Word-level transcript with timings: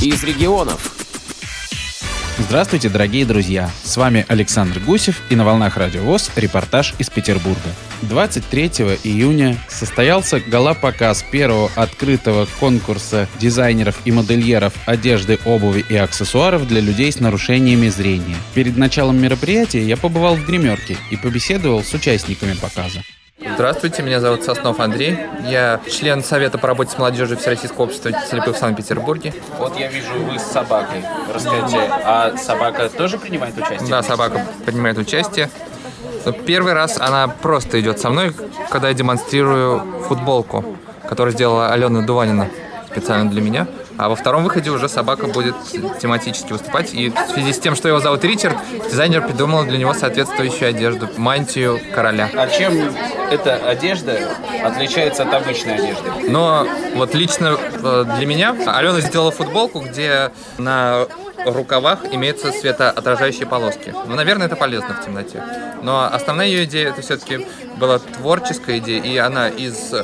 из 0.00 0.22
регионов. 0.24 0.92
Здравствуйте, 2.38 2.90
дорогие 2.90 3.24
друзья! 3.24 3.70
С 3.82 3.96
вами 3.96 4.26
Александр 4.28 4.78
Гусев 4.80 5.22
и 5.30 5.36
на 5.36 5.44
«Волнах 5.44 5.78
Радио 5.78 6.02
ВОЗ» 6.02 6.30
репортаж 6.36 6.94
из 6.98 7.08
Петербурга. 7.08 7.74
23 8.02 8.66
июня 9.04 9.58
состоялся 9.68 10.38
гала-показ 10.38 11.24
первого 11.30 11.70
открытого 11.74 12.46
конкурса 12.60 13.26
дизайнеров 13.40 13.98
и 14.04 14.12
модельеров 14.12 14.74
одежды, 14.84 15.38
обуви 15.46 15.84
и 15.88 15.96
аксессуаров 15.96 16.68
для 16.68 16.80
людей 16.80 17.10
с 17.10 17.20
нарушениями 17.20 17.88
зрения. 17.88 18.36
Перед 18.54 18.76
началом 18.76 19.20
мероприятия 19.20 19.82
я 19.82 19.96
побывал 19.96 20.36
в 20.36 20.44
гримерке 20.44 20.98
и 21.10 21.16
побеседовал 21.16 21.82
с 21.82 21.94
участниками 21.94 22.52
показа. 22.52 23.02
Здравствуйте, 23.54 24.02
меня 24.02 24.20
зовут 24.20 24.44
Соснов 24.44 24.80
Андрей. 24.80 25.18
Я 25.44 25.80
член 25.90 26.22
Совета 26.22 26.58
по 26.58 26.66
работе 26.66 26.90
с 26.90 26.98
молодежью 26.98 27.38
Всероссийского 27.38 27.84
общества 27.84 28.10
слепых 28.28 28.56
в 28.56 28.58
Санкт-Петербурге. 28.58 29.32
Вот 29.58 29.78
я 29.78 29.88
вижу, 29.88 30.12
вы 30.30 30.38
с 30.38 30.42
собакой. 30.42 31.04
Расскажите, 31.32 31.80
а 32.04 32.36
собака 32.36 32.88
тоже 32.88 33.18
принимает 33.18 33.56
участие? 33.56 33.88
Да, 33.88 34.02
собака 34.02 34.44
принимает 34.64 34.98
участие. 34.98 35.50
Первый 36.44 36.72
раз 36.72 36.98
она 36.98 37.28
просто 37.28 37.80
идет 37.80 38.00
со 38.00 38.10
мной, 38.10 38.34
когда 38.68 38.88
я 38.88 38.94
демонстрирую 38.94 40.02
футболку, 40.08 40.76
которую 41.08 41.32
сделала 41.32 41.72
Алена 41.72 42.02
Дуванина 42.02 42.48
специально 42.90 43.30
для 43.30 43.40
меня. 43.40 43.68
А 43.98 44.08
во 44.08 44.16
втором 44.16 44.44
выходе 44.44 44.70
уже 44.70 44.88
собака 44.88 45.26
будет 45.26 45.54
тематически 46.00 46.52
выступать. 46.52 46.92
И 46.94 47.10
в 47.10 47.32
связи 47.32 47.52
с 47.52 47.58
тем, 47.58 47.74
что 47.74 47.88
его 47.88 48.00
зовут 48.00 48.24
Ричард, 48.24 48.56
дизайнер 48.90 49.26
придумал 49.26 49.64
для 49.64 49.78
него 49.78 49.94
соответствующую 49.94 50.68
одежду, 50.68 51.08
мантию 51.16 51.80
короля. 51.94 52.30
А 52.34 52.46
чем 52.48 52.74
эта 53.30 53.56
одежда 53.56 54.18
отличается 54.62 55.22
от 55.22 55.34
обычной 55.34 55.76
одежды? 55.76 56.10
Но 56.28 56.66
вот 56.94 57.14
лично 57.14 57.56
э, 57.58 58.04
для 58.16 58.26
меня 58.26 58.56
Алена 58.66 59.00
сделала 59.00 59.30
футболку, 59.30 59.80
где 59.80 60.30
на 60.58 61.06
рукавах 61.44 62.00
имеются 62.12 62.52
светоотражающие 62.52 63.46
полоски. 63.46 63.94
Ну, 64.06 64.14
наверное, 64.14 64.46
это 64.46 64.56
полезно 64.56 64.94
в 64.94 65.04
темноте. 65.04 65.42
Но 65.82 66.04
основная 66.04 66.46
ее 66.46 66.64
идея 66.64 66.90
это 66.90 67.02
все-таки 67.02 67.46
была 67.76 67.98
творческая 67.98 68.78
идея, 68.78 69.02
и 69.02 69.16
она 69.16 69.48
из 69.48 69.94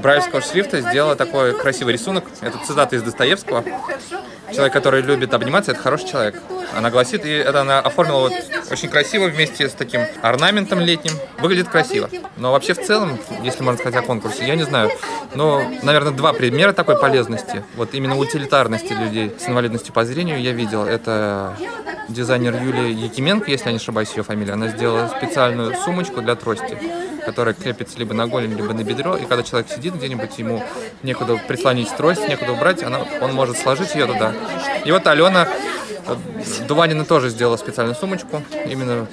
брайлевского 0.00 0.40
шрифта 0.40 0.80
сделала 0.80 1.16
такой 1.16 1.54
красивый 1.54 1.92
рисунок. 1.92 2.24
Это 2.40 2.58
цитата 2.66 2.96
из 2.96 3.02
Достоевского. 3.02 3.64
Человек, 4.52 4.72
который 4.72 5.02
любит 5.02 5.34
обниматься, 5.34 5.72
это 5.72 5.80
хороший 5.80 6.08
человек. 6.08 6.42
Она 6.76 6.90
гласит, 6.90 7.24
и 7.24 7.30
это 7.30 7.60
она 7.60 7.80
оформила 7.80 8.20
вот 8.20 8.32
очень 8.70 8.88
красиво 8.88 9.26
вместе 9.26 9.68
с 9.68 9.72
таким 9.72 10.02
орнаментом 10.22 10.80
летним. 10.80 11.12
Выглядит 11.38 11.68
красиво. 11.68 12.08
Но 12.36 12.52
вообще 12.52 12.74
в 12.74 12.82
целом, 12.82 13.18
если 13.42 13.62
можно 13.62 13.78
сказать 13.78 14.02
о 14.02 14.06
конкурсе, 14.06 14.46
я 14.46 14.54
не 14.54 14.64
знаю. 14.64 14.90
Но, 15.34 15.62
наверное, 15.82 16.12
два 16.12 16.32
примера 16.32 16.72
такой 16.72 16.98
полезности, 16.98 17.64
вот 17.76 17.94
именно 17.94 18.16
утилитарности 18.16 18.92
людей 18.92 19.34
с 19.38 19.48
инвалидностью 19.48 19.92
по 19.92 20.04
зрению 20.04 20.40
я 20.40 20.52
видел. 20.52 20.84
Это 20.84 21.56
дизайнер 22.08 22.54
Юлия 22.62 22.90
Якименко, 22.90 23.50
если 23.50 23.66
я 23.66 23.72
не 23.72 23.78
ошибаюсь 23.78 24.12
ее 24.16 24.22
фамилия. 24.22 24.54
Она 24.54 24.68
сделала 24.68 25.08
специальную 25.08 25.74
сумочку 25.76 26.22
для 26.22 26.34
трости 26.34 26.78
которая 27.28 27.54
крепится 27.54 27.98
либо 27.98 28.14
на 28.14 28.26
голень, 28.26 28.54
либо 28.54 28.72
на 28.72 28.82
бедро, 28.82 29.14
и 29.14 29.26
когда 29.26 29.42
человек 29.42 29.70
сидит 29.70 29.94
где-нибудь, 29.94 30.38
ему 30.38 30.62
некуда 31.02 31.38
прислонить 31.46 31.94
трость, 31.94 32.26
некуда 32.26 32.52
убрать, 32.52 32.82
она, 32.82 33.00
он 33.20 33.34
может 33.34 33.58
сложить 33.58 33.94
ее 33.94 34.06
туда. 34.06 34.32
И 34.86 34.90
вот 34.90 35.06
Алена 35.06 35.46
э, 36.06 36.16
Дуванина 36.66 37.04
тоже 37.04 37.28
сделала 37.28 37.58
специальную 37.58 37.94
сумочку, 37.94 38.42
именно 38.64 39.06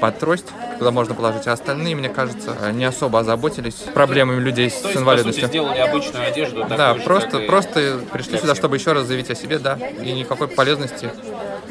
под 0.00 0.18
трость, 0.18 0.46
куда 0.78 0.90
можно 0.90 1.14
положить. 1.14 1.46
А 1.46 1.52
остальные, 1.52 1.94
мне 1.94 2.08
кажется, 2.08 2.56
не 2.72 2.84
особо 2.84 3.20
озаботились 3.20 3.74
проблемами 3.94 4.40
людей 4.40 4.68
с 4.68 4.80
То 4.80 4.88
есть, 4.88 5.00
инвалидностью. 5.00 5.42
По 5.42 5.46
сути, 5.46 5.58
сделали 5.58 5.78
обычную 5.78 6.26
одежду. 6.26 6.66
Да, 6.68 6.94
же, 6.94 7.04
просто, 7.04 7.38
просто 7.38 8.00
пришли 8.12 8.38
сюда, 8.38 8.56
чтобы 8.56 8.78
еще 8.78 8.94
раз 8.94 9.06
заявить 9.06 9.30
о 9.30 9.36
себе, 9.36 9.60
да. 9.60 9.78
И 10.02 10.10
никакой 10.10 10.48
полезности 10.48 11.08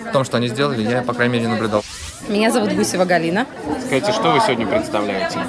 в 0.07 0.13
том, 0.13 0.23
что 0.23 0.37
они 0.37 0.47
сделали, 0.47 0.81
я, 0.81 1.01
по 1.01 1.13
крайней 1.13 1.33
мере, 1.33 1.47
не 1.47 1.51
наблюдал. 1.51 1.83
Меня 2.27 2.51
зовут 2.51 2.73
Гусева 2.73 3.05
Галина. 3.05 3.45
Скажите, 3.85 4.11
что 4.11 4.31
вы 4.31 4.39
сегодня 4.39 4.65
представляете? 4.65 5.39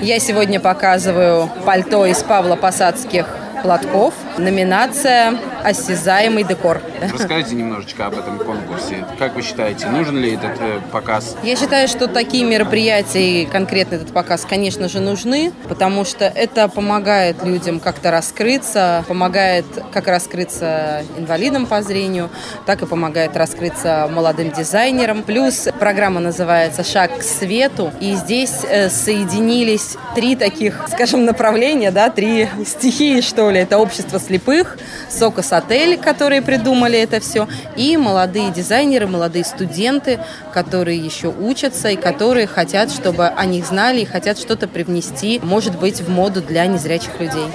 Я 0.00 0.18
сегодня 0.18 0.58
показываю 0.58 1.48
пальто 1.64 2.06
из 2.06 2.22
Павла 2.22 2.56
Посадских 2.56 3.26
платков. 3.62 4.14
Номинация 4.36 5.38
«Осязаемый 5.64 6.44
декор». 6.44 6.80
Расскажите 7.00 7.54
немножечко 7.54 8.06
об 8.06 8.18
этом 8.18 8.38
конкурсе. 8.38 9.04
Как 9.18 9.34
вы 9.34 9.42
считаете, 9.42 9.86
нужен 9.86 10.18
ли 10.18 10.34
этот 10.34 10.60
э, 10.60 10.80
показ? 10.92 11.36
Я 11.42 11.56
считаю, 11.56 11.88
что 11.88 12.06
такие 12.06 12.44
мероприятия 12.44 13.42
и 13.42 13.46
конкретно 13.46 13.96
этот 13.96 14.12
показ, 14.12 14.46
конечно 14.48 14.88
же, 14.88 15.00
нужны, 15.00 15.52
потому 15.68 16.04
что 16.04 16.26
это 16.26 16.68
помогает 16.68 17.42
людям 17.44 17.80
как-то 17.80 18.10
раскрыться, 18.10 19.04
помогает 19.08 19.64
как 19.92 20.06
раскрыться 20.06 21.02
инвалидам 21.16 21.66
по 21.66 21.80
зрению, 21.82 22.28
так 22.66 22.82
и 22.82 22.86
помогает 22.86 23.36
раскрыться 23.36 24.08
молодым 24.12 24.50
дизайнерам. 24.50 25.22
Плюс 25.22 25.68
программа 25.78 26.20
называется 26.20 26.84
«Шаг 26.84 27.18
к 27.18 27.22
свету», 27.22 27.90
и 28.00 28.14
здесь 28.14 28.60
э, 28.68 28.90
соединились 28.90 29.96
три 30.14 30.36
таких, 30.36 30.84
скажем, 30.92 31.24
направления, 31.24 31.90
да, 31.90 32.10
три 32.10 32.48
стихии, 32.66 33.20
что 33.22 33.50
ли. 33.50 33.60
Это 33.60 33.78
общество 33.78 34.20
слепых, 34.20 34.76
Сокос 35.08 35.53
Отель, 35.54 35.96
которые 35.98 36.42
придумали 36.42 36.98
это 36.98 37.20
все, 37.20 37.48
и 37.76 37.96
молодые 37.96 38.50
дизайнеры, 38.50 39.06
молодые 39.06 39.44
студенты, 39.44 40.20
которые 40.52 40.98
еще 40.98 41.28
учатся 41.28 41.88
и 41.88 41.96
которые 41.96 42.46
хотят, 42.46 42.90
чтобы 42.90 43.26
о 43.28 43.44
них 43.46 43.64
знали 43.66 44.00
и 44.00 44.04
хотят 44.04 44.38
что-то 44.38 44.68
привнести, 44.68 45.40
может 45.42 45.78
быть, 45.78 46.00
в 46.00 46.08
моду 46.10 46.42
для 46.42 46.66
незрячих 46.66 47.18
людей. 47.20 47.46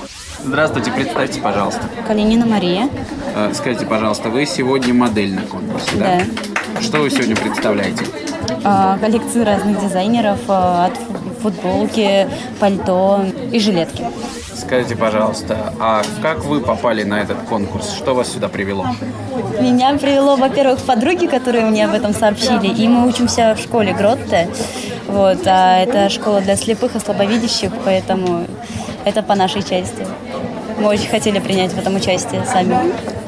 Здравствуйте, 0.44 0.92
представьте, 0.92 1.42
пожалуйста. 1.42 1.82
Калинина 2.08 2.46
Мария. 2.46 2.90
Э, 3.36 3.52
Скажите, 3.54 3.86
пожалуйста, 3.86 4.30
вы 4.30 4.46
сегодня 4.46 4.94
модель 4.94 5.34
на 5.34 5.42
конкурсе, 5.42 5.92
да? 5.98 6.22
Что 6.82 7.00
вы 7.00 7.10
сегодня 7.10 7.36
представляете? 7.36 8.06
А, 8.64 8.98
Коллекции 9.00 9.44
разных 9.44 9.82
дизайнеров 9.82 10.40
а, 10.48 10.86
от 10.86 10.98
фу- 10.98 11.34
футболки, 11.42 12.28
пальто 12.60 13.26
и 13.52 13.60
жилетки. 13.60 14.06
Скажите, 14.70 14.96
пожалуйста, 14.96 15.74
а 15.80 16.04
как 16.22 16.46
вы 16.46 16.62
попали 16.62 17.02
на 17.02 17.20
этот 17.20 17.38
конкурс? 17.50 17.92
Что 17.92 18.14
вас 18.14 18.32
сюда 18.32 18.50
привело? 18.50 18.86
Меня 19.60 19.98
привело, 19.98 20.36
во-первых, 20.36 20.78
подруги, 20.82 21.26
которые 21.26 21.66
мне 21.66 21.86
об 21.86 21.96
этом 21.96 22.14
сообщили, 22.14 22.68
и 22.68 22.88
мы 22.88 23.08
учимся 23.08 23.56
в 23.56 23.60
школе 23.60 23.94
Гротте. 23.94 24.48
Вот, 25.08 25.40
а 25.48 25.80
это 25.80 26.08
школа 26.10 26.42
для 26.42 26.56
слепых 26.56 26.96
и 26.96 27.00
слабовидящих, 27.00 27.72
поэтому 27.84 28.46
это 29.06 29.24
по 29.24 29.34
нашей 29.34 29.64
части. 29.64 30.06
Мы 30.78 30.88
очень 30.88 31.10
хотели 31.10 31.40
принять 31.40 31.72
в 31.72 31.80
этом 31.80 31.96
участие 31.96 32.46
сами. 32.46 32.78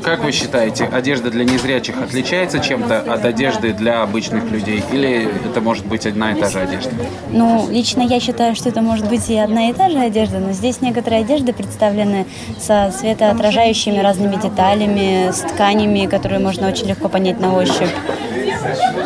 Как 0.04 0.24
вы 0.24 0.32
считаете, 0.32 0.86
одежда 0.86 1.30
для 1.30 1.44
незрячих 1.44 2.02
отличается 2.02 2.60
чем-то 2.60 3.00
от 3.00 3.24
одежды 3.24 3.72
для 3.74 4.02
обычных 4.02 4.50
людей? 4.52 4.84
Или 4.92 5.30
это 5.46 5.62
может 5.62 5.86
быть 5.86 6.06
одна 6.06 6.32
и 6.32 6.40
та 6.40 6.50
же 6.50 6.60
одежда? 6.60 6.92
Ну, 7.30 7.68
лично 7.70 8.02
я 8.02 8.20
считаю, 8.20 8.56
что 8.56 8.70
это 8.70 8.82
может 8.82 9.08
быть 9.08 9.30
и 9.30 9.38
одна 9.38 9.70
и 9.70 9.74
та 9.74 9.90
же 9.90 10.00
одежда, 10.00 10.40
но 10.40 10.54
здесь 10.54 10.82
некоторые 10.82 11.22
одежды 11.22 11.54
представлены 11.54 12.26
со 12.60 12.92
светоотражающими 12.98 14.00
разными 14.00 14.36
деталями, 14.36 15.32
с 15.32 15.40
тканями, 15.42 16.08
которые 16.08 16.40
можно 16.40 16.68
очень 16.68 16.88
легко 16.88 17.08
понять 17.08 17.40
на 17.40 17.54
ощупь. 17.54 17.92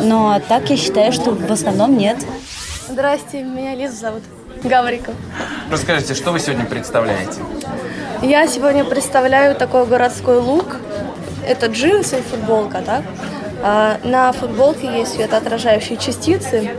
Но 0.00 0.40
так 0.48 0.70
я 0.70 0.76
считаю, 0.76 1.12
что 1.12 1.32
в 1.32 1.50
основном 1.50 1.96
нет. 1.96 2.16
Здрасте, 2.88 3.42
меня 3.42 3.74
Лиза 3.74 3.96
зовут. 3.96 4.22
Гавриков. 4.64 5.14
Расскажите, 5.70 6.14
что 6.14 6.32
вы 6.32 6.40
сегодня 6.40 6.64
представляете? 6.64 7.40
Я 8.22 8.46
сегодня 8.48 8.84
представляю 8.84 9.54
такой 9.54 9.86
городской 9.86 10.38
лук. 10.38 10.78
Это 11.46 11.66
джинсы 11.66 12.18
и 12.18 12.22
футболка, 12.22 12.82
так? 12.84 13.02
А 13.62 13.98
на 14.04 14.32
футболке 14.32 14.86
есть 14.98 15.14
светоотражающие 15.14 15.96
частицы, 15.96 16.70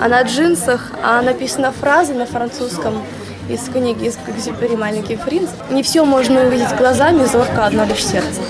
а 0.00 0.08
на 0.08 0.22
джинсах 0.22 0.92
а, 1.02 1.20
написана 1.22 1.72
фраза 1.72 2.14
на 2.14 2.24
французском 2.24 3.02
из 3.48 3.60
книги 3.68 4.06
из 4.06 4.18
Экзюпери 4.26 4.76
«Маленький 4.76 5.16
принц». 5.16 5.50
Не 5.70 5.82
все 5.82 6.04
можно 6.04 6.42
увидеть 6.42 6.74
глазами, 6.76 7.24
зорко 7.24 7.66
одно 7.66 7.84
лишь 7.84 8.04
сердце. 8.04 8.40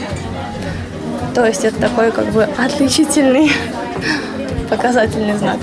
То 1.35 1.47
есть 1.47 1.65
это 1.65 1.81
такой 1.81 2.13
как 2.13 2.27
бы 2.27 2.45
отличительный 2.45 3.51
показательный 4.71 5.37
знак. 5.39 5.57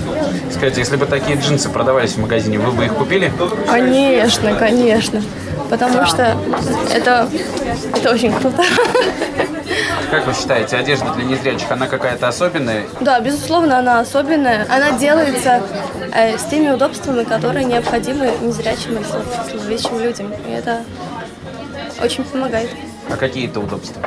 Скажите, 0.52 0.80
если 0.80 0.96
бы 0.96 1.06
такие 1.06 1.38
джинсы 1.38 1.68
продавались 1.68 2.12
в 2.12 2.18
магазине, 2.18 2.58
вы 2.58 2.72
бы 2.72 2.84
их 2.84 2.94
купили? 2.94 3.32
Конечно, 3.68 4.54
конечно. 4.54 5.22
Потому 5.70 6.04
что 6.04 6.36
это, 6.92 7.28
это 7.94 8.10
очень 8.10 8.32
круто. 8.32 8.64
Как 10.10 10.26
вы 10.26 10.34
считаете, 10.34 10.76
одежда 10.76 11.12
для 11.14 11.24
незрячих, 11.24 11.70
она 11.70 11.86
какая-то 11.86 12.26
особенная? 12.26 12.84
Да, 13.00 13.20
безусловно, 13.20 13.78
она 13.78 14.00
особенная. 14.00 14.66
Она 14.68 14.98
делается 14.98 15.62
э, 16.12 16.36
с 16.36 16.44
теми 16.44 16.68
удобствами, 16.70 17.22
которые 17.22 17.64
необходимы 17.64 18.32
незрячим 18.42 18.96
и 18.96 19.04
слаб- 19.04 19.48
слабовидящим 19.48 20.00
людям. 20.00 20.32
И 20.48 20.50
это 20.50 20.80
очень 22.02 22.24
помогает. 22.24 22.70
А 23.08 23.16
какие 23.16 23.46
это 23.48 23.60
удобства? 23.60 24.02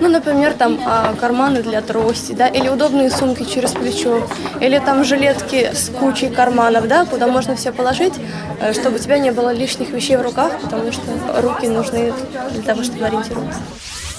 Ну, 0.00 0.10
например, 0.10 0.52
там 0.52 0.78
а, 0.84 1.14
карманы 1.18 1.62
для 1.62 1.80
трости, 1.80 2.32
да, 2.32 2.46
или 2.48 2.68
удобные 2.68 3.10
сумки 3.10 3.44
через 3.44 3.72
плечо, 3.72 4.28
или 4.60 4.78
там 4.78 5.02
жилетки 5.04 5.70
с 5.72 5.88
кучей 5.88 6.28
карманов, 6.28 6.86
да, 6.86 7.06
куда 7.06 7.26
можно 7.26 7.56
все 7.56 7.72
положить, 7.72 8.12
э, 8.60 8.74
чтобы 8.74 8.96
у 8.96 8.98
тебя 8.98 9.18
не 9.18 9.30
было 9.30 9.54
лишних 9.54 9.88
вещей 9.90 10.16
в 10.16 10.22
руках, 10.22 10.52
потому 10.60 10.92
что 10.92 11.02
руки 11.40 11.66
нужны 11.66 12.12
для 12.50 12.62
того, 12.62 12.82
чтобы 12.82 13.06
ориентироваться. 13.06 13.60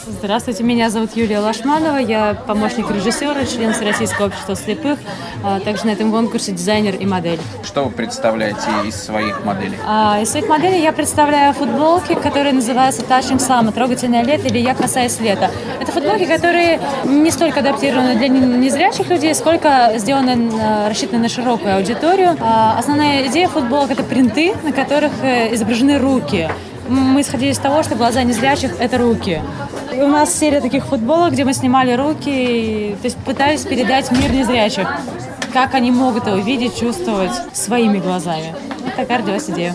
Здравствуйте, 0.09 0.63
меня 0.63 0.89
зовут 0.89 1.17
Юлия 1.17 1.39
Лашманова, 1.39 1.97
я 1.97 2.33
помощник 2.33 2.89
режиссера, 2.89 3.45
член 3.45 3.73
Всероссийского 3.73 4.27
общества 4.27 4.55
слепых, 4.55 4.99
а 5.43 5.59
также 5.59 5.85
на 5.85 5.89
этом 5.89 6.11
конкурсе 6.11 6.53
дизайнер 6.53 6.95
и 6.95 7.05
модель. 7.05 7.39
Что 7.61 7.83
вы 7.83 7.91
представляете 7.91 8.67
из 8.85 8.95
своих 8.95 9.43
моделей? 9.43 9.77
А, 9.85 10.21
из 10.21 10.29
своих 10.29 10.47
моделей 10.47 10.81
я 10.81 10.93
представляю 10.93 11.53
футболки, 11.53 12.15
которые 12.15 12.53
называются 12.53 13.01
Touching 13.01 13.37
Summer, 13.37 13.73
трогательное 13.73 14.23
лето 14.23 14.47
или 14.47 14.59
Я 14.59 14.75
касаюсь 14.75 15.19
лета. 15.19 15.51
Это 15.81 15.91
футболки, 15.91 16.25
которые 16.25 16.79
не 17.03 17.29
столько 17.29 17.59
адаптированы 17.59 18.15
для 18.15 18.29
незрячих 18.29 19.09
людей, 19.09 19.35
сколько 19.35 19.91
сделаны, 19.97 20.51
рассчитаны 20.87 21.19
на 21.19 21.29
широкую 21.29 21.75
аудиторию. 21.75 22.37
А, 22.39 22.77
основная 22.79 23.27
идея 23.27 23.49
футболок– 23.49 23.91
это 23.91 24.03
принты, 24.03 24.53
на 24.63 24.71
которых 24.71 25.11
э, 25.21 25.53
изображены 25.53 25.97
руки. 25.97 26.49
Мы 26.87 27.19
исходили 27.19 27.51
из 27.51 27.57
того, 27.57 27.83
что 27.83 27.95
глаза 27.95 28.23
незрячих– 28.23 28.71
это 28.79 28.97
руки. 28.97 29.41
У 29.99 30.05
нас 30.05 30.31
серия 30.37 30.61
таких 30.61 30.85
футболок, 30.85 31.33
где 31.33 31.43
мы 31.43 31.53
снимали 31.53 31.91
руки, 31.93 32.29
и, 32.29 32.95
то 33.01 33.05
есть 33.05 33.17
пытались 33.17 33.65
передать 33.65 34.11
мир 34.11 34.31
незрячих. 34.31 34.87
Как 35.51 35.73
они 35.73 35.89
могут 35.89 36.23
это 36.23 36.35
увидеть, 36.35 36.77
чувствовать 36.79 37.31
своими 37.53 37.97
глазами. 37.97 38.53
Это 38.85 38.95
такая 38.95 39.17
родилась 39.19 39.49
идея. 39.49 39.73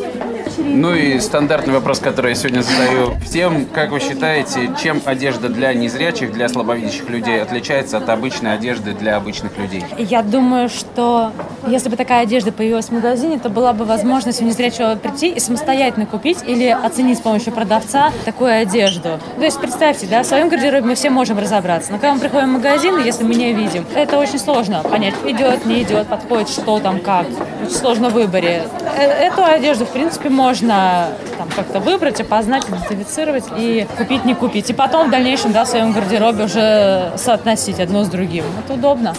Ну 0.58 0.94
и 0.94 1.18
стандартный 1.20 1.74
вопрос, 1.74 1.98
который 1.98 2.30
я 2.30 2.34
сегодня 2.34 2.62
задаю 2.62 3.14
всем. 3.24 3.66
Как 3.66 3.90
вы 3.90 4.00
считаете, 4.00 4.70
чем 4.82 5.00
одежда 5.04 5.48
для 5.48 5.72
незрячих, 5.74 6.32
для 6.32 6.48
слабовидящих 6.48 7.08
людей 7.08 7.40
отличается 7.40 7.98
от 7.98 8.08
обычной 8.08 8.54
одежды 8.54 8.92
для 8.92 9.16
обычных 9.16 9.56
людей? 9.58 9.84
Я 9.98 10.22
думаю, 10.22 10.68
что 10.68 11.32
если 11.66 11.88
бы 11.88 11.96
такая 11.96 12.22
одежда 12.22 12.52
появилась 12.52 12.86
в 12.86 12.92
магазине, 12.92 13.38
то 13.38 13.48
была 13.48 13.72
бы 13.72 13.84
возможность 13.84 14.42
у 14.42 14.44
незрячего 14.44 14.96
прийти 14.96 15.30
и 15.30 15.40
самостоятельно 15.40 16.06
купить 16.06 16.38
или 16.46 16.68
оценить 16.68 17.18
с 17.18 17.20
помощью 17.20 17.52
продавца 17.52 18.12
такую 18.24 18.62
одежду. 18.62 19.20
То 19.36 19.44
есть 19.44 19.60
представьте, 19.60 20.06
да, 20.06 20.22
в 20.22 20.26
своем 20.26 20.48
гардеробе 20.48 20.86
мы 20.86 20.94
все 20.94 21.10
можем 21.10 21.38
разобраться. 21.38 21.92
Но 21.92 21.98
когда 21.98 22.14
мы 22.14 22.20
приходим 22.20 22.50
в 22.50 22.52
магазин, 22.52 22.98
если 23.04 23.24
мы 23.24 23.34
не 23.34 23.52
видим, 23.52 23.84
это 23.94 24.18
очень 24.18 24.38
сложно 24.38 24.82
понять, 24.82 25.14
идет, 25.24 25.66
не 25.66 25.82
идет, 25.82 26.06
подходит, 26.08 26.48
что 26.48 26.78
там, 26.80 27.00
как. 27.00 27.26
Очень 27.62 27.76
сложно 27.76 28.10
в 28.10 28.14
выборе. 28.14 28.68
Э, 28.96 29.02
эту 29.02 29.44
одежду, 29.44 29.84
в 29.84 29.90
принципе, 29.90 30.28
можно 30.28 31.10
там, 31.38 31.48
как-то 31.54 31.80
выбрать, 31.80 32.20
опознать, 32.20 32.64
идентифицировать 32.68 33.44
и 33.56 33.86
купить, 33.96 34.24
не 34.24 34.34
купить. 34.34 34.70
И 34.70 34.72
потом 34.72 35.08
в 35.08 35.10
дальнейшем 35.10 35.52
да, 35.52 35.64
в 35.64 35.68
своем 35.68 35.92
гардеробе 35.92 36.44
уже 36.44 37.12
соотносить 37.16 37.78
одно 37.78 38.04
с 38.04 38.08
другим. 38.08 38.44
Это 38.64 38.74
удобно. 38.74 39.14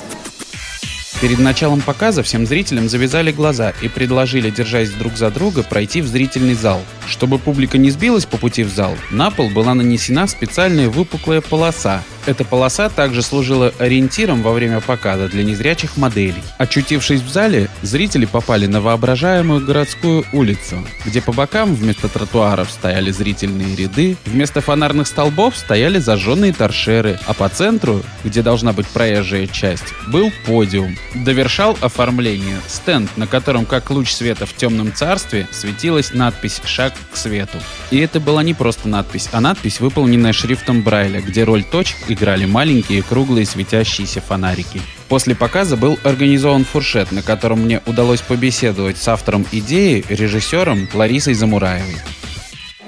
Перед 1.22 1.40
началом 1.40 1.80
показа 1.80 2.22
всем 2.22 2.46
зрителям 2.46 2.90
завязали 2.90 3.32
глаза 3.32 3.72
и 3.82 3.88
предложили, 3.88 4.50
держась 4.50 4.90
друг 4.90 5.16
за 5.16 5.32
друга, 5.32 5.64
пройти 5.64 6.02
в 6.02 6.08
зрительный 6.08 6.54
зал. 6.54 6.82
Чтобы 7.08 7.40
публика 7.40 7.78
не 7.78 7.92
сбилась 7.92 8.26
по 8.26 8.36
пути 8.36 8.64
в 8.64 8.70
зал, 8.70 8.94
на 9.10 9.32
пол 9.32 9.50
была 9.50 9.74
нанесена 9.74 10.28
специальная 10.28 10.90
выпуклая 10.90 11.40
полоса, 11.40 12.04
эта 12.26 12.44
полоса 12.46 12.90
также 12.90 13.22
служила 13.22 13.74
ориентиром 13.80 14.42
во 14.42 14.54
время 14.54 14.82
показа 14.82 15.28
для 15.28 15.44
незрячих 15.44 15.98
моделей. 15.98 16.44
Очутившись 16.58 17.22
в 17.22 17.30
зале, 17.30 17.70
зрители 17.82 18.26
попали 18.26 18.66
на 18.66 18.82
воображаемую 18.82 19.66
городскую 19.66 20.26
улицу, 20.34 20.86
где 21.06 21.22
по 21.22 21.32
бокам 21.32 21.76
вместо 21.76 22.08
тротуаров 22.08 22.70
стояли 22.72 23.12
зрительные 23.12 23.76
ряды, 23.76 24.18
вместо 24.26 24.62
фонарных 24.62 25.08
столбов 25.08 25.58
стояли 25.58 26.00
зажженные 26.00 26.54
торшеры, 26.54 27.20
а 27.26 27.34
по 27.34 27.50
центру, 27.50 28.04
где 28.24 28.42
должна 28.42 28.74
быть 28.74 28.88
проезжая 28.88 29.48
часть, 29.48 29.94
был 30.08 30.32
подиум. 30.46 30.98
Довершал 31.16 31.78
оформление 31.82 32.60
стенд, 32.68 33.10
на 33.18 33.28
котором, 33.28 33.66
как 33.66 33.90
луч 33.90 34.12
света 34.12 34.46
в 34.46 34.54
темном 34.54 34.94
царстве, 34.94 35.48
светилась 35.52 36.14
надпись 36.14 36.62
«Шаг 36.66 36.94
к 37.12 37.18
свету». 37.18 37.58
И 37.92 38.00
это 38.00 38.20
была 38.20 38.44
не 38.44 38.54
просто 38.54 38.88
надпись, 38.88 39.30
а 39.32 39.42
надпись, 39.42 39.80
выполненная 39.80 40.34
шрифтом 40.34 40.82
Брайля, 40.82 41.22
где 41.22 41.44
роль 41.44 41.64
точек 41.64 41.98
играли 42.14 42.46
маленькие 42.46 43.04
круглые 43.04 43.46
светящиеся 43.46 44.22
фонарики. 44.22 44.82
После 45.10 45.36
показа 45.36 45.78
был 45.78 46.00
организован 46.04 46.66
фуршет, 46.66 47.12
на 47.12 47.22
котором 47.22 47.62
мне 47.62 47.82
удалось 47.86 48.22
побеседовать 48.22 48.98
с 48.98 49.08
автором 49.08 49.46
идеи, 49.52 50.04
режиссером 50.10 50.88
Ларисой 50.94 51.34
Замураевой. 51.34 51.96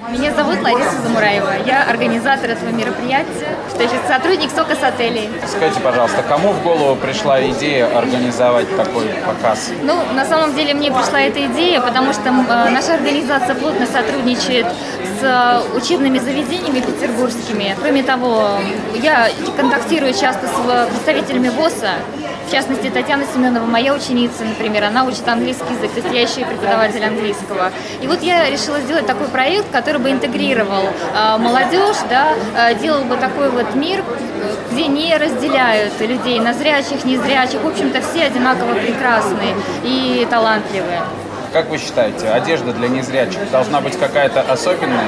Меня 0.10 0.34
зовут 0.34 0.62
Лариса 0.62 1.02
Замураева. 1.02 1.66
Я 1.66 1.84
организатор 1.84 2.52
этого 2.52 2.70
мероприятия, 2.70 3.58
то 3.76 3.82
есть 3.82 3.96
сотрудник 4.08 4.52
Сокос 4.52 4.82
отелей. 4.82 5.30
Скажите, 5.48 5.82
пожалуйста, 5.82 6.24
кому 6.24 6.52
в 6.54 6.62
голову 6.64 6.96
пришла 6.96 7.42
идея 7.50 7.98
организовать 7.98 8.70
такой 8.78 9.08
показ? 9.26 9.72
Ну, 9.84 10.02
на 10.14 10.24
самом 10.26 10.56
деле 10.56 10.74
мне 10.74 10.92
пришла 10.92 11.22
эта 11.22 11.46
идея, 11.48 11.82
потому 11.82 12.14
что 12.14 12.30
э, 12.30 12.70
наша 12.70 12.96
организация 12.96 13.56
плотно 13.56 13.88
сотрудничает 13.88 14.68
с 15.20 15.24
э, 15.24 15.78
учебными 15.78 16.20
заведениями 16.20 16.80
петербургскими. 16.80 17.76
Кроме 17.80 18.04
того, 18.04 18.60
я 19.02 19.30
контактирую 19.56 20.14
часто 20.14 20.48
с 20.48 20.90
представителями 20.90 21.50
ВОЗа, 21.50 21.92
в 22.48 22.52
частности, 22.52 22.90
Татьяна 22.90 23.24
Семенова, 23.34 23.66
моя 23.66 23.94
ученица, 23.94 24.44
например, 24.44 24.84
она 24.84 25.04
учит 25.06 25.28
английский 25.28 25.74
язык, 25.74 25.92
то 25.92 26.00
есть 26.00 26.14
я 26.14 26.22
еще 26.22 26.42
и 26.42 26.44
преподаватель 26.46 27.04
английского. 27.04 27.72
И 28.02 28.08
вот 28.08 28.22
я 28.22 28.50
решила 28.50 28.80
сделать 28.82 29.08
такой 29.08 29.28
проект, 29.28 29.72
который 29.72 30.00
бы 30.00 30.12
интегрировал 30.12 30.84
э, 30.84 31.38
молодежь, 31.38 31.98
да, 32.08 32.34
э, 32.56 32.76
делал 32.76 33.04
бы 33.04 33.18
такой 33.18 33.50
вот 33.50 33.74
мир, 33.74 34.04
где 34.72 34.88
не 34.88 35.18
разделяют 35.18 36.00
людей 36.00 36.40
на 36.40 36.54
зрячих, 36.54 37.04
незрячих. 37.04 37.62
В 37.62 37.68
общем-то, 37.68 38.02
все 38.02 38.26
одинаково 38.26 38.76
прекрасные 38.76 39.56
и 39.84 40.28
талантливые. 40.30 41.02
Как 41.56 41.70
вы 41.70 41.78
считаете, 41.78 42.28
одежда 42.28 42.74
для 42.74 42.90
незрячих 42.90 43.50
должна 43.50 43.80
быть 43.80 43.98
какая-то 43.98 44.42
особенная? 44.42 45.08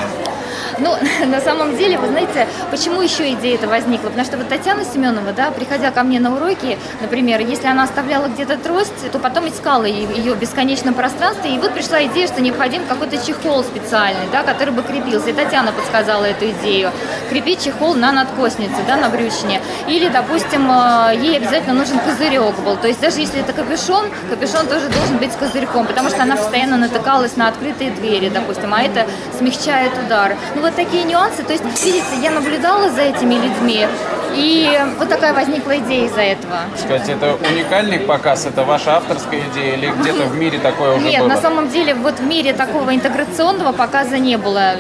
Ну, 0.80 0.96
на 1.26 1.42
самом 1.42 1.78
деле, 1.78 1.98
вы 1.98 2.08
знаете, 2.08 2.48
почему 2.72 3.02
еще 3.02 3.32
идея 3.34 3.56
эта 3.56 3.68
возникла? 3.68 4.08
Потому 4.08 4.26
что 4.26 4.38
вот 4.38 4.50
Татьяна 4.50 4.84
Семенова, 4.84 5.32
да, 5.34 5.52
приходя 5.52 5.92
ко 5.92 6.04
мне 6.04 6.20
на 6.20 6.36
уроки, 6.36 6.78
например, 7.02 7.42
если 7.42 7.68
она 7.68 7.84
оставляла 7.84 8.28
где-то 8.28 8.58
трость, 8.58 9.12
то 9.12 9.20
потом 9.20 9.48
искала 9.48 9.86
ее 9.86 10.34
в 10.34 10.40
бесконечном 10.40 10.94
пространстве, 10.94 11.56
и 11.56 11.60
вот 11.60 11.74
пришла 11.74 12.04
идея, 12.06 12.28
что 12.28 12.42
необходим 12.42 12.86
какой-то 12.86 13.18
чехол 13.26 13.64
специальный, 13.64 14.28
да, 14.32 14.44
который 14.44 14.74
бы 14.74 14.84
крепился. 14.84 15.30
И 15.30 15.34
Татьяна 15.34 15.72
подсказала 15.72 16.26
эту 16.26 16.50
идею. 16.52 16.92
Крепить 17.30 17.64
чехол 17.64 17.94
на 17.94 18.12
надкоснице, 18.12 18.78
да, 18.88 18.98
на 18.98 19.10
брючине. 19.10 19.62
Или, 19.88 20.10
допустим, 20.10 20.70
э, 20.72 21.16
ей 21.16 21.38
обязательно 21.38 21.74
нужен 21.74 22.00
козырек 22.00 22.56
был. 22.60 22.78
То 22.78 22.88
есть 22.88 23.02
даже 23.02 23.20
если 23.20 23.40
это 23.40 23.54
капюшон, 23.54 24.06
капюшон 24.30 24.68
тоже 24.68 24.90
должен 24.90 25.18
быть 25.18 25.32
с 25.34 25.36
козырьком, 25.36 25.86
потому 25.86 26.10
что 26.10 26.24
она 26.24 26.36
постоянно 26.36 26.78
натыкалась 26.78 27.36
на 27.38 27.48
открытые 27.48 27.92
двери, 27.92 28.30
допустим, 28.30 28.74
а 28.74 28.82
это 28.82 29.06
смягчает 29.38 29.92
удар. 30.06 30.36
Ну 30.58 30.64
вот 30.64 30.76
такие 30.76 31.04
нюансы. 31.04 31.44
То 31.44 31.54
есть, 31.54 31.64
видите, 31.86 32.04
я 32.20 32.32
наблюдала 32.32 32.90
за 32.90 33.02
этими 33.02 33.36
людьми, 33.36 33.88
и 34.36 34.80
вот 34.98 35.10
такая 35.10 35.34
возникла 35.34 35.78
идея 35.78 36.06
из-за 36.06 36.22
этого. 36.22 36.60
Сказать, 36.78 37.10
это 37.10 37.36
уникальный 37.50 38.00
показ, 38.00 38.46
это 38.46 38.64
ваша 38.64 38.98
авторская 38.98 39.42
идея 39.52 39.76
или 39.76 39.88
где-то 39.88 40.24
в 40.26 40.36
мире 40.36 40.60
такое 40.60 40.96
уже 40.96 41.08
Нет, 41.08 41.22
было? 41.22 41.30
на 41.30 41.38
самом 41.38 41.70
деле 41.70 41.94
вот 41.94 42.20
в 42.20 42.26
мире 42.26 42.54
такого 42.54 42.94
интеграционного 42.94 43.72
показа 43.72 44.18
не 44.18 44.38
было. 44.38 44.76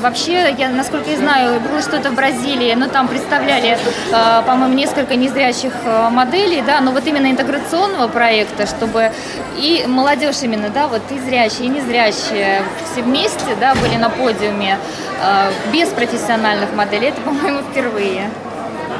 Вообще, 0.00 0.54
я, 0.56 0.68
насколько 0.70 1.10
я 1.10 1.16
знаю, 1.16 1.60
было 1.60 1.80
что-то 1.80 2.10
в 2.10 2.14
Бразилии, 2.14 2.74
но 2.74 2.88
там 2.88 3.08
представляли, 3.08 3.76
э, 4.12 4.42
по-моему, 4.46 4.74
несколько 4.74 5.16
незрячих 5.16 5.72
э, 5.84 6.08
моделей, 6.10 6.62
да, 6.62 6.80
но 6.80 6.92
вот 6.92 7.06
именно 7.06 7.30
интеграционного 7.30 8.08
проекта, 8.08 8.66
чтобы 8.66 9.10
и 9.56 9.84
молодежь 9.86 10.42
именно, 10.42 10.68
да, 10.68 10.86
вот 10.86 11.02
и 11.10 11.18
зрячие, 11.18 11.66
и 11.66 11.68
незрячие 11.68 12.62
все 12.90 13.02
вместе, 13.02 13.56
да, 13.60 13.74
были 13.74 13.96
на 13.96 14.08
подиуме 14.10 14.78
э, 15.20 15.50
без 15.72 15.88
профессиональных 15.88 16.72
моделей, 16.74 17.08
это, 17.08 17.20
по-моему, 17.20 17.60
впервые. 17.70 18.30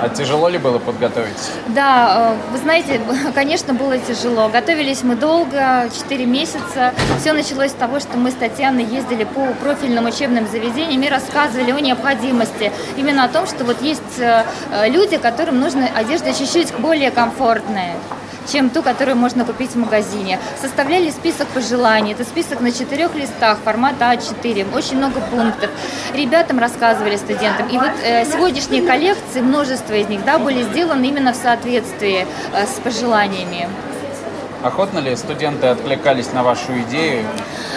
А 0.03 0.09
тяжело 0.09 0.49
ли 0.49 0.59
было 0.59 0.81
подготовиться? 0.81 1.53
Да, 1.69 2.35
вы 2.51 2.59
знаете, 2.59 3.01
конечно, 3.35 3.73
было 3.73 3.99
тяжело. 3.99 4.49
Готовились 4.49 5.05
мы 5.05 5.15
долго, 5.15 5.89
4 5.97 6.27
месяца. 6.27 6.93
Все 7.21 7.33
началось 7.33 7.71
с 7.71 7.75
того, 7.75 8.01
что 8.01 8.17
мы 8.17 8.33
с 8.33 8.35
Татьяной 8.35 8.83
ездили 8.83 9.23
по 9.23 9.47
профильным 9.63 10.07
учебным 10.07 10.49
заведениям 10.49 11.03
и 11.03 11.09
рассказывали 11.09 11.71
о 11.71 11.79
необходимости. 11.79 12.73
Именно 12.97 13.25
о 13.25 13.29
том, 13.29 13.47
что 13.47 13.65
вот 13.65 13.81
есть 13.81 14.03
люди, 14.89 15.19
которым 15.19 15.61
нужна 15.61 15.87
одежда 15.95 16.35
чуть-чуть 16.35 16.75
более 16.81 17.13
комфортная 17.13 17.95
чем 18.51 18.71
ту, 18.71 18.83
которую 18.83 19.17
можно 19.17 19.45
купить 19.45 19.71
в 19.71 19.77
магазине. 19.77 20.39
Составляли 20.61 21.11
список 21.11 21.49
пожеланий. 21.49 22.13
Это 22.13 22.25
список 22.25 22.61
на 22.61 22.73
четырех 22.73 23.15
листах 23.15 23.59
формата 23.65 24.13
А4. 24.13 24.75
Очень 24.75 24.99
много 24.99 25.21
пунктов. 25.21 25.71
Ребятам 26.15 26.59
рассказывали, 26.59 27.17
студентам. 27.17 27.69
И 27.69 27.79
вот 27.79 27.93
э, 28.03 28.25
сегодняшние 28.25 28.83
коллекции, 28.83 29.41
множество 29.41 29.95
из 29.95 30.09
них, 30.09 30.25
да, 30.25 30.39
были 30.39 30.63
сделаны 30.63 31.07
именно 31.07 31.33
в 31.33 31.37
соответствии 31.37 32.27
э, 32.55 32.67
с 32.67 32.81
пожеланиями. 32.81 33.69
Охотно 34.63 35.01
ли 35.01 35.17
студенты 35.17 35.67
откликались 35.67 36.33
на 36.33 36.45
вашу 36.45 36.79
идею? 36.83 37.27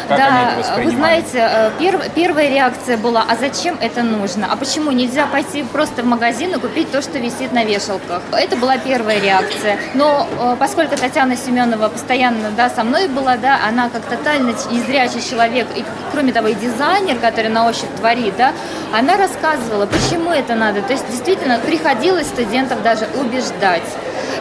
Как 0.07 0.17
да, 0.19 0.27
они 0.27 0.51
это 0.51 0.59
воспринимали? 0.59 0.85
вы 0.85 0.97
знаете, 0.97 1.49
э, 1.51 1.71
перв, 1.79 2.01
первая 2.13 2.47
реакция 2.47 2.97
была, 2.97 3.25
а 3.27 3.35
зачем 3.35 3.75
это 3.81 4.03
нужно? 4.03 4.47
А 4.51 4.55
почему 4.55 4.91
нельзя 4.91 5.25
пойти 5.25 5.63
просто 5.63 6.03
в 6.03 6.05
магазин 6.05 6.53
и 6.53 6.59
купить 6.59 6.91
то, 6.91 7.01
что 7.01 7.17
висит 7.17 7.53
на 7.53 7.63
вешалках? 7.65 8.21
Это 8.31 8.55
была 8.55 8.77
первая 8.77 9.19
реакция. 9.19 9.79
Но 9.95 10.27
э, 10.39 10.55
поскольку 10.59 10.95
Татьяна 10.95 11.35
Семенова 11.35 11.89
постоянно 11.89 12.51
да, 12.51 12.69
со 12.69 12.83
мной 12.83 13.07
была, 13.07 13.37
да, 13.37 13.59
она 13.67 13.89
как 13.89 14.03
тотально 14.03 14.51
незрячий 14.69 15.27
человек, 15.27 15.65
и 15.75 15.83
кроме 16.11 16.33
того, 16.33 16.49
и 16.49 16.53
дизайнер, 16.53 17.17
который 17.17 17.49
на 17.49 17.67
ощупь 17.67 17.89
творит, 17.97 18.35
да, 18.37 18.53
она 18.93 19.17
рассказывала, 19.17 19.87
почему 19.87 20.29
это 20.29 20.53
надо. 20.53 20.83
То 20.83 20.93
есть 20.93 21.09
действительно 21.09 21.57
приходилось 21.57 22.27
студентов 22.27 22.83
даже 22.83 23.07
убеждать. 23.19 23.83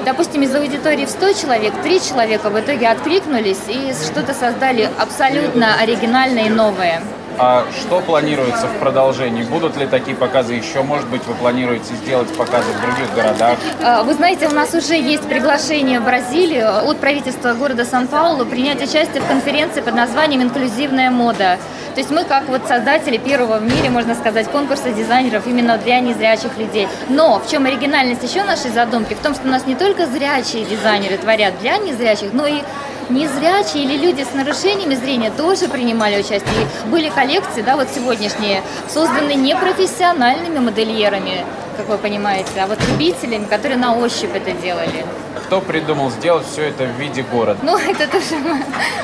Допустим, 0.05 0.43
из 0.43 0.55
аудитории 0.55 1.07
в 1.07 1.09
100 1.09 1.33
человек, 1.33 1.73
3 1.83 2.01
человека 2.01 2.51
в 2.51 2.61
итоге 2.61 2.89
откликнулись 2.89 3.63
и 3.69 3.93
что-то 3.95 4.35
создали 4.35 4.91
абсолютно 4.99 5.81
оригинальное 5.81 6.47
и 6.47 6.51
новое. 6.51 7.01
А 7.39 7.65
что 7.81 8.01
планируется 8.01 8.69
в 8.69 8.79
продолжении? 8.79 9.43
Будут 9.43 9.77
ли 9.77 9.87
такие 9.87 10.17
показы 10.17 10.55
еще? 10.55 10.83
Может 10.83 11.09
быть, 11.09 11.25
вы 11.27 11.35
планируете 11.35 11.95
сделать 11.95 12.29
показы 12.37 12.71
в 12.73 12.81
других 12.81 13.13
городах? 13.15 13.59
А, 13.83 14.03
вы 14.05 14.15
знаете, 14.15 14.47
у 14.47 14.53
нас 14.53 14.73
уже 14.73 14.95
есть 14.95 15.25
приглашение 15.25 15.99
в 15.99 16.05
Бразилию 16.05 16.89
от 16.89 16.99
правительства 16.99 17.55
города 17.55 17.85
Сан-Паулу 17.85 18.47
принять 18.47 18.83
участие 18.83 19.21
в 19.21 19.27
конференции 19.27 19.81
под 19.81 19.95
названием 19.95 20.43
«Инклюзивная 20.43 21.11
мода». 21.11 21.59
То 21.95 22.01
есть 22.01 22.11
мы 22.11 22.25
как 22.25 22.49
вот 22.49 22.63
создатели 22.67 23.19
первого 23.19 23.59
в 23.59 23.63
мире, 23.63 23.89
можно 23.89 24.15
сказать, 24.15 24.49
конкурса 24.49 24.91
дизайнеров 24.91 25.47
именно 25.47 25.79
для 25.79 26.01
незрячих 26.01 26.57
людей. 26.59 26.89
Но 27.09 27.39
в 27.39 27.49
чем 27.49 27.67
оригинальность 27.67 28.23
еще 28.23 28.43
нашей 28.43 28.71
задумки? 28.71 29.15
В 29.15 29.21
том, 29.21 29.35
что 29.35 29.47
у 29.47 29.51
нас 29.51 29.67
не 29.67 29.77
только 29.77 30.07
зрячие 30.07 30.65
дизайнеры 30.65 31.19
творят 31.19 31.59
для 31.61 31.79
незрячих, 31.79 32.33
но 32.33 32.47
и 32.47 32.63
незрячие 33.11 33.85
или 33.85 33.97
люди 33.97 34.23
с 34.23 34.35
нарушениями 34.35 34.95
зрения 34.95 35.31
тоже 35.31 35.69
принимали 35.69 36.21
участие. 36.21 36.43
И 36.85 36.89
были 36.89 37.09
коллекции, 37.09 37.63
да, 37.63 37.77
вот 37.77 37.89
сегодняшние, 37.95 38.63
созданы 38.89 39.35
непрофессиональными 39.35 40.59
модельерами, 40.59 41.45
как 41.77 41.89
вы 41.89 41.99
понимаете, 41.99 42.61
а 42.61 42.67
вот 42.67 42.79
любителями, 42.89 43.45
которые 43.45 43.77
на 43.77 43.97
ощупь 43.97 44.35
это 44.35 44.53
делали. 44.53 45.05
Кто 45.47 45.61
придумал 45.61 46.11
сделать 46.11 46.47
все 46.47 46.69
это 46.69 46.85
в 46.85 46.99
виде 46.99 47.23
города? 47.23 47.59
Ну, 47.63 47.77
это 47.91 48.09
тоже 48.09 48.37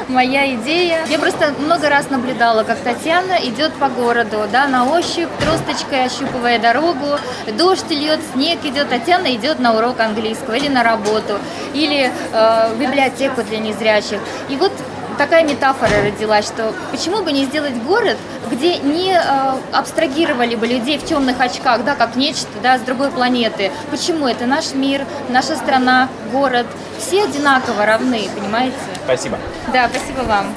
моя 0.09 0.55
идея. 0.55 1.05
Я 1.09 1.19
просто 1.19 1.53
много 1.59 1.89
раз 1.89 2.11
наблюдала, 2.11 2.65
как 2.65 2.79
Татьяна 2.79 3.37
идет 3.43 3.73
по 3.75 3.89
городу, 3.89 4.39
да, 4.50 4.67
на 4.67 4.87
ощупь, 4.87 5.29
тросточкой 5.41 6.05
ощупывая 6.05 6.59
дорогу. 6.59 7.19
Дождь 7.59 7.91
льет, 7.91 8.21
снег 8.33 8.65
идет, 8.65 8.89
Татьяна 8.89 9.35
идет 9.35 9.59
на 9.59 9.77
урок 9.77 10.00
английского 10.00 10.55
или 10.55 10.69
на 10.69 10.83
работу, 10.83 11.39
или 11.75 12.11
э, 12.33 12.73
в 12.75 12.79
библиотеку 12.79 13.43
для 13.43 13.59
незрячих. 13.59 14.21
И 14.49 14.57
вот 14.57 14.73
такая 15.21 15.45
метафора 15.45 16.03
родилась, 16.03 16.47
что 16.47 16.73
почему 16.91 17.23
бы 17.23 17.31
не 17.31 17.45
сделать 17.45 17.75
город, 17.83 18.17
где 18.50 18.79
не 18.79 19.12
э, 19.12 19.21
абстрагировали 19.71 20.55
бы 20.55 20.67
людей 20.67 20.97
в 20.97 21.05
темных 21.05 21.39
очках, 21.39 21.85
да, 21.85 21.95
как 21.95 22.17
нечто, 22.17 22.49
да, 22.62 22.79
с 22.79 22.81
другой 22.81 23.11
планеты. 23.11 23.71
Почему? 23.91 24.27
Это 24.27 24.47
наш 24.47 24.73
мир, 24.73 25.05
наша 25.29 25.57
страна, 25.57 26.09
город. 26.33 26.67
Все 26.99 27.25
одинаково 27.25 27.85
равны, 27.85 28.31
понимаете? 28.35 28.77
Спасибо. 29.05 29.39
Да, 29.75 29.91
спасибо 29.91 30.23
вам. 30.23 30.55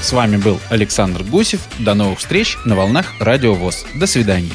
С 0.00 0.12
вами 0.14 0.38
был 0.38 0.58
Александр 0.70 1.22
Гусев. 1.22 1.60
До 1.78 1.92
новых 1.92 2.20
встреч 2.20 2.56
на 2.64 2.74
волнах 2.74 3.12
Радио 3.20 3.52
ВОЗ. 3.52 3.84
До 3.94 4.06
свидания. 4.06 4.54